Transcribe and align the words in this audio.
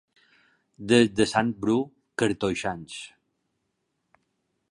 Des 0.91 1.11
de 1.19 1.27
sant 1.31 1.51
Bru, 1.65 1.75
cartoixans. 2.23 2.97